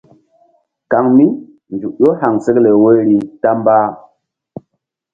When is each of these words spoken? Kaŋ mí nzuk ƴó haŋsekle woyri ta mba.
Kaŋ 0.91 1.05
mí 1.17 1.25
nzuk 1.73 1.93
ƴó 2.01 2.09
haŋsekle 2.19 2.71
woyri 2.81 3.17
ta 3.41 3.49
mba. 3.59 3.75